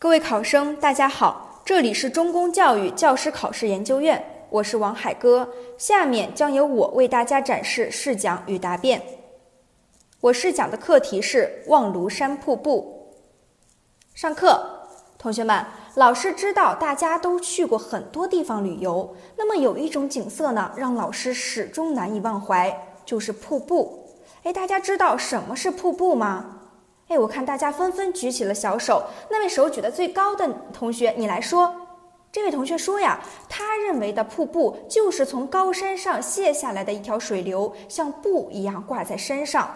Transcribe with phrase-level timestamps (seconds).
[0.00, 5.48] 各位考生，大家好，这里是中公教育教师考试研究院，我是王海哥。
[5.76, 9.02] 下面将由我为大家展示试讲与答辩。
[10.20, 13.12] 我试讲的课题是望庐山瀑布。
[14.14, 14.86] 上课，
[15.18, 15.66] 同学们，
[15.96, 22.72] 老师知道大家都去过很多地方旅游，那么有一种景色呢，让老师始终难以忘怀，
[23.04, 24.06] 就是瀑布。
[24.44, 26.67] 哎，大家知道什么是瀑布吗？
[27.08, 29.02] 哎，我看大家纷纷举起了小手。
[29.30, 31.74] 那位手举的最高的同学，你来说。
[32.30, 39.66] 这位同学说呀，他认为的瀑布就是从高山上泻下来的一条水流，像布一样挂在山上。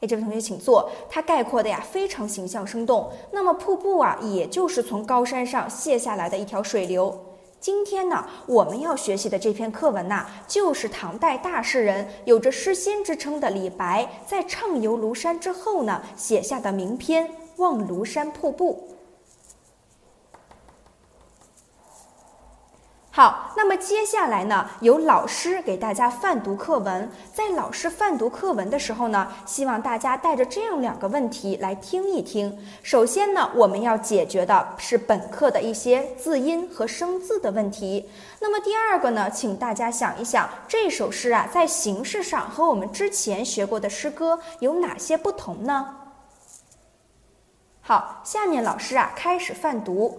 [0.00, 0.90] 哎，这位同学请坐。
[1.08, 3.08] 他概括的呀非常形象生动。
[3.30, 7.16] 那么瀑布啊，也就是从高山上泻下来的一条水流。
[7.62, 17.24] 今天呢，我们要学习的这篇课文呐，就是唐代大诗人、有着诗仙之称的李白，在畅游庐山之后呢，写下的名篇
[17.58, 18.88] 《望庐山瀑布》。
[23.14, 27.06] 好，那么接下来呢，由老师给大家泛读课文。
[27.30, 32.58] 在老师泛读课文的时候呢，希望大家带着这样两个问题来听一听。
[32.82, 38.08] 首先呢，我们要解决的是本课的一些字音和生字的问题。
[38.40, 45.96] 那么第二个呢，请大家想一想，这首诗啊，在形式上和我们之前学过的诗歌有哪些不同呢？
[47.82, 50.18] 好，下面老师啊，开始泛读。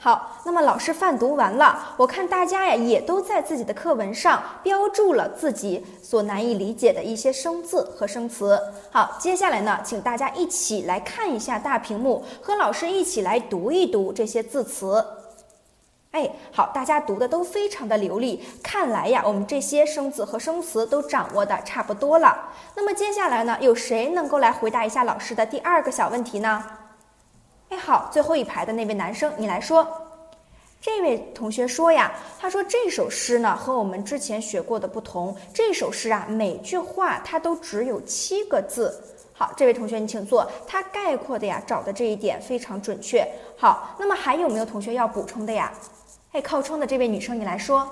[0.00, 8.60] 好，那么老师泛读完了，我看大家呀也都在自己的课文上标注了自己所难以理解的一些生字和生词。
[8.92, 15.04] 好，接下来呢，请大家一起来看一下大屏幕，和老师一起来读一读这些字词。
[16.12, 22.50] 哎，好，大家读的都非常的流利，看来呀，我们这些生字和生词都掌握的差不多了。
[22.76, 26.64] 那么接下来呢，有谁能够来回答一下老师的第二个小问题呢？
[27.70, 29.86] 哎，好，最后一排的那位男生，你来说。
[30.80, 38.96] 这位同学说呀，他说这首诗呢和我们之前学过的不同，这首诗啊每句话它都只有七个字。
[39.32, 40.48] 好，这位同学你请坐。
[40.66, 43.26] 他概括的呀找的这一点非常准确。
[43.56, 45.72] 好，那么还有没有同学要补充的呀？
[46.32, 47.86] 哎，靠窗的这位女生你来说。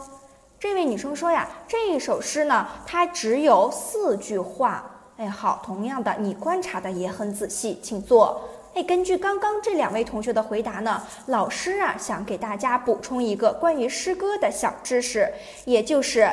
[0.58, 4.88] 这位女生说呀，这一首诗呢它只有四句话。
[5.16, 8.40] 哎，好，同样的你观察的也很仔细，请坐。
[8.76, 15.32] 哎，根据刚刚这两位同学的回答呢，老师啊想给大家补充一个关于诗歌的小知识，
[15.64, 16.30] 也就是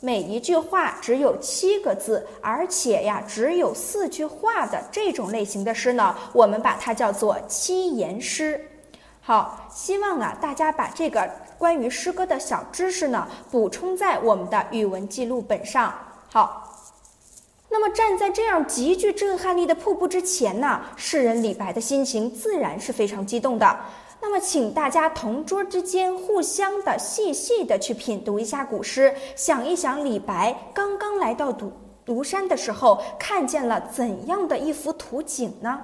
[0.00, 8.58] 每一句话只有七个字，而且呀只有四句话的这种类型的诗呢，我们把它叫做七言诗。
[9.20, 15.92] 好，希望啊大家把这个关于诗歌的小知识呢补充在我们的语文记录本上。
[16.32, 16.65] 好。
[17.78, 23.78] 那么站在这样极具震撼力的瀑布之前呢，诗人李白的心情自然是非常激动的。
[24.18, 31.70] 那么，请大家同桌之间互相的细细的去品读一下古诗，想一想李白刚刚来到庐
[32.06, 35.78] 庐山的时候，看见了怎样的一幅图景呢？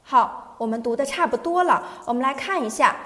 [0.00, 2.96] 好，我们读的差不多了，我们来看一下。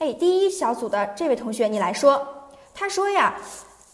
[0.00, 2.50] 哎，第一小组的这位同学，你来说。
[2.74, 3.36] 他说呀。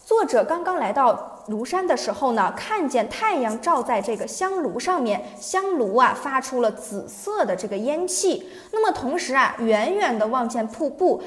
[0.09, 8.49] 作者刚刚来到庐山的时候呢，看见太阳照在这个香炉上面，香炉啊发出了紫色的这个烟气。
[8.73, 11.23] 那么同时啊，远远的望见瀑布，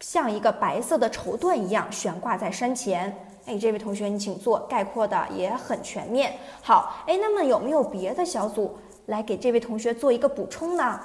[0.00, 3.16] 像一个白色的绸缎一样悬挂在山前。
[3.46, 6.36] 哎，这位同学，你请坐，概括的也很全面。
[6.60, 11.00] 好，哎，那么有没有别的小组来给这位同学做一个补充呢？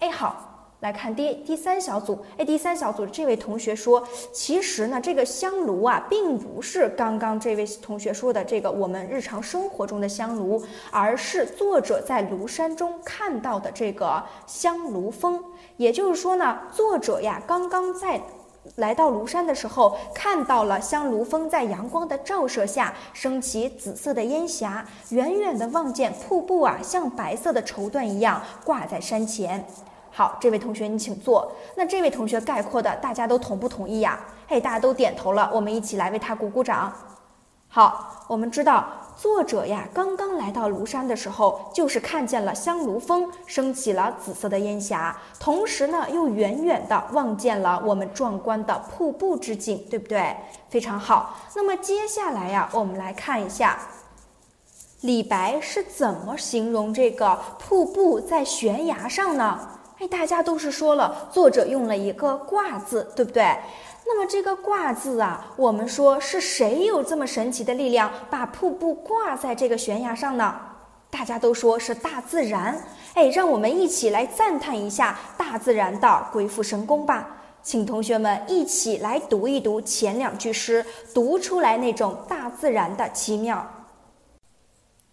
[0.00, 0.53] 哎，好。
[0.84, 15.42] 来看第第三小组，哎，第三小组这位同学说，其实呢，这个香炉啊，并不是刚刚这位同学说的这个我们日常生活中的香炉，而是作者在庐山中看到的这个香炉峰。
[15.78, 18.20] 也就是说呢，作者呀，刚刚在
[18.76, 29.64] 来到庐山的时候，看到了香炉峰在阳光的照射下升起紫色的烟霞，远远的望见瀑布啊，像白色的绸缎一样挂在山前。
[30.16, 31.50] 好，这位同学你请坐。
[31.74, 34.20] 那这位同学概括的，大家都同不同意呀？
[34.46, 36.92] 嘿，大家都点头了，我们一起来为他鼓鼓掌。
[37.66, 50.36] 好，我们知道作者呀，刚刚来到庐山的时候，就是看见了香炉峰升起了紫色的烟霞，同时呢，又远远的望见了我们壮观的瀑布之景，对不对？
[50.68, 51.34] 非常好。
[51.56, 53.76] 那么接下来呀，我们来看一下。
[55.00, 59.73] 李白是怎么形容这个瀑布在悬崖上呢？
[60.08, 63.56] 大家都是说了，作者用了一个“挂”字，对不对？
[64.06, 70.54] 那么这个“挂”字啊，我们说是谁有这么神奇的力量，把瀑布挂在这个悬崖上呢？
[71.10, 72.76] 大家都说是大自然。
[73.14, 77.28] 哎，让我们一起来赞叹一下大自然的鬼斧神工吧！
[77.62, 80.84] 请同学们一起来读一读前两句诗，
[81.14, 83.66] 读出来那种大自然的奇妙。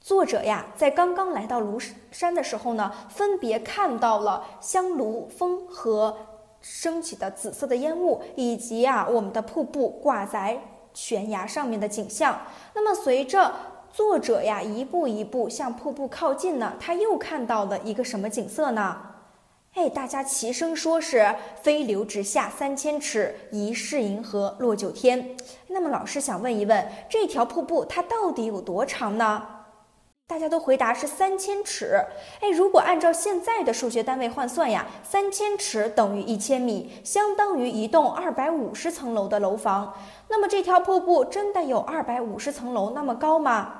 [0.02, 6.18] 作者呀，在刚刚来到庐山的时候呢，分别看到了香炉峰和
[6.60, 10.60] 升起的紫色的烟雾，以及啊我们的瀑布挂在
[10.92, 12.42] 悬崖上面的景象。
[12.74, 13.54] 那么随着
[13.94, 18.98] 作者呀一步一步向瀑布靠近呢，他又看到了一个什么景色呢？
[19.76, 25.38] 哎，大家齐声说是“飞流直下三千尺，疑是银河落九天”。
[25.70, 29.44] 那么老师想问一问，这条瀑布它到底有多长呢？
[30.32, 32.02] 大家都回答是三千尺。
[32.40, 39.94] 哎，如果按照现在的数学单位换算呀，三千尺等于一千米，相当于一栋二百五十层楼的楼房。
[40.30, 43.74] 那么这条瀑布真的有二百五十层楼那么高吗？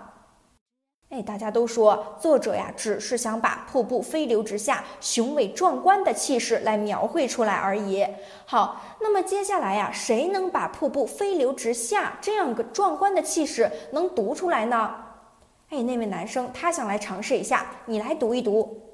[1.10, 8.06] 哎，大家都说作者呀，只是想把瀑布飞流直下、雄伟壮观的气势来描绘出来而已。
[8.46, 14.94] 好，那么接下来呀，谁能把瀑布飞流直下这样个壮观的气势能读出来呢？
[15.72, 18.90] 哎，那位男生他想来尝试一下，你来读一读。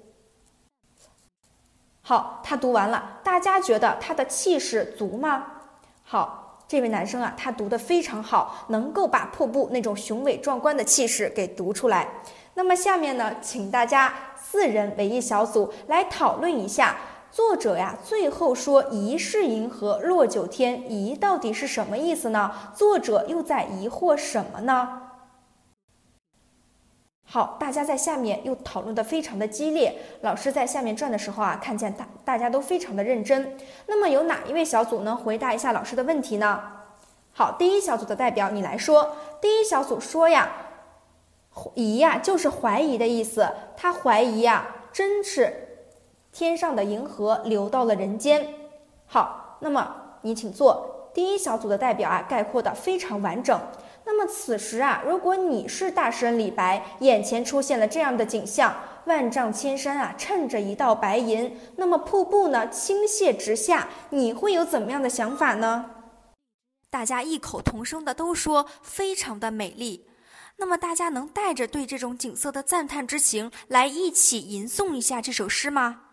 [2.03, 5.43] 好，他读完了，大家觉得他的气势足吗？
[6.03, 12.07] 好，这位男生啊，他读的非常好，能够把瀑布那种雄伟壮观的气势给读出来。
[12.53, 16.95] 那么下面呢，请大家四人为一小组来讨论一下，
[17.31, 22.51] 作者呀最后说“疑是银河落九天”，疑到底是什么意思呢？
[22.75, 25.06] 作者又在疑惑什么呢？
[27.29, 29.93] 好，大家在下面又讨论的非常的激烈。
[30.21, 33.57] 老师在下面转的时候啊，看见大大家都非常的认真。
[33.85, 36.63] 那么有哪一位小组能回答一下老师的问题呢？
[37.33, 39.17] 好，第一小组的代表你来说。
[39.41, 40.49] 第一小组说呀，
[41.73, 43.45] 疑呀就是怀疑的意思。
[43.75, 45.83] 他怀疑呀，真是
[46.31, 48.47] 天上的银河流到了人间。
[49.05, 51.09] 好，那么你请坐。
[51.13, 53.59] 第一小组的代表啊，概括的非常完整。
[54.09, 58.73] 那么此时啊，如果你是大诗人李白，眼前出现了这样的景象，
[59.03, 65.91] 万丈千山啊，衬着一道白银，那么瀑布呢倾泻直下，你会有怎么样的想法呢？
[66.89, 70.07] 大家异口同声的都说非常的美丽。
[70.55, 76.03] 那么大家能带着对这种景色的赞叹之情来一起吟诵一下这首诗吗？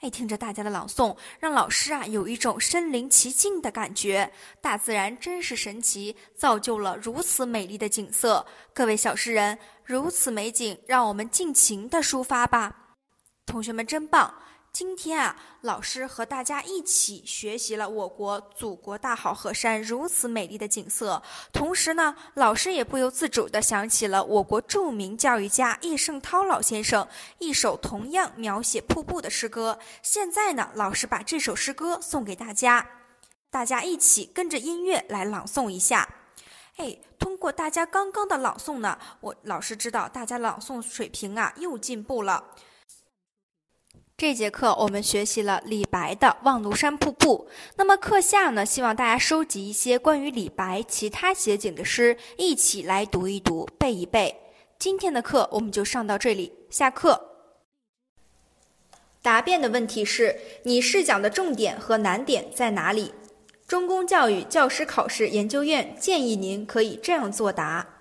[0.00, 4.32] 哎，听着大家的朗诵，让老师啊有一种身临其境的感觉。
[4.60, 8.46] 大自然真是神奇，造就了如此美丽的景色。
[8.72, 12.94] 各位小诗人，如此美景，让我们尽情的抒发吧。
[13.44, 14.32] 同学们真棒。
[14.78, 21.20] 今天啊，老师和大家一起学习了我国祖国大好河山如此美丽的景色。
[21.52, 27.08] 同时呢，老师也不由自主地想起了我国著名教育家叶圣涛老先生
[27.40, 29.80] 一首同样描写瀑布的诗歌。
[30.00, 32.88] 现在呢，老师把这首诗歌送给大家，
[33.50, 36.08] 大家一起跟着音乐来朗诵一下。
[36.76, 42.44] 哎，通过大家刚刚的朗诵呢，我老师知道大家朗诵水平啊又进步了。
[44.20, 47.46] 这节课我们学习了李白的《望庐山瀑布》。
[47.76, 54.34] 那么课下呢，希望大家收集一些关于李白其他写景的诗，一起来读一读、背一背。
[54.76, 57.28] 今天的课我们就上到这里，下课。
[59.22, 63.14] 答辩的问题是你试讲的重点和难点在哪里？
[63.68, 67.97] 中公教育教师考试研究院建议您可以这样作答。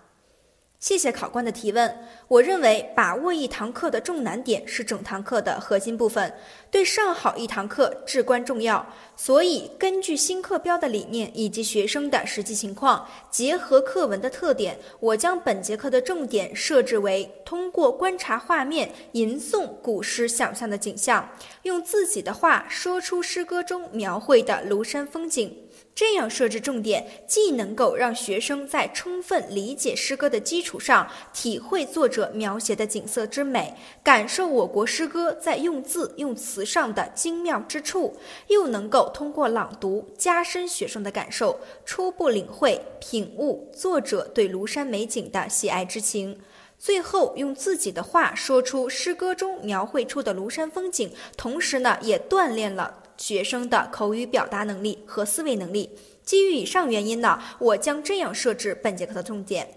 [0.79, 2.07] 谢谢考官的提问。
[2.27, 6.31] 我认为，把握一堂课的重难点是整堂课的核心部分，
[6.69, 8.85] 对上好一堂课至关重要。
[9.15, 21.27] 所以，根据新课标的理念以及学生的实际情况，结合课文的特点，我将本节课的重点设置为通过观察画面，吟诵古诗想象的景象，
[21.63, 25.66] 用自己的话说出诗歌中描绘的庐山风景。
[25.97, 33.73] 这样设置重点，既能够让学生在充分理解诗歌的基础上，体会作者描写的景色之美，
[34.03, 46.39] 感受我国诗歌在用字用词上的精妙之处，又能够通过朗读加深学生的感受，初步领会品悟作者对庐山美景的喜爱之情。
[46.77, 53.01] 最后用自己的话说出诗歌中描绘出的庐山风景，同时呢，也锻炼了。
[53.17, 55.89] 学生的口语表达能力和思维能力。
[56.23, 59.67] 基于以上原因呢，我将这样设置本节课的重点：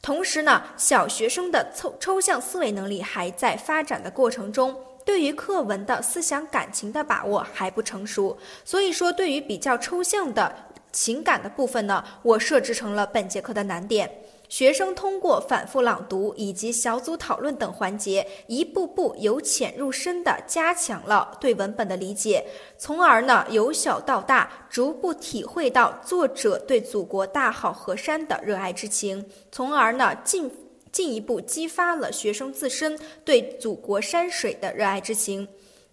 [0.00, 8.38] 同时呢，小学生的抽抽象思维能力还在发展的过程中，对于课文的思想感情的把握还不成熟。
[8.64, 10.54] 所以说，对于比较抽象的
[10.90, 14.10] 情感的部分呢，我设置成了本节课的难点。
[14.50, 22.44] 学生通过反复朗读以及小组讨论等环节，一步步由浅入深地加强了对文本的理解，
[22.76, 30.50] 从而呢由小到大逐步体会到作者对祖国大好河山的热爱之情，从而呢进
[30.90, 35.46] 进一步激发了学生自身对祖国山水的热爱之情。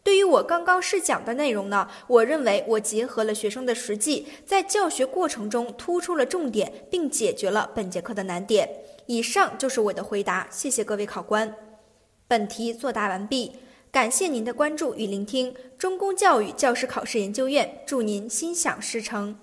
[0.08, 8.70] 对于我刚刚试讲的内容呢，我认为我结合了学生的实际，在教学过程中突出了重点，并解决了本节课的难点。
[9.08, 11.54] 以上就是我的回答，谢谢各位考官。
[12.26, 13.52] 本题作答完毕，
[13.92, 15.54] 感谢您的关注与聆听。
[15.78, 19.38] 中公教育教师考试研究院祝您心想事成。